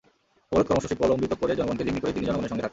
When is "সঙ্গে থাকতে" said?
2.51-2.61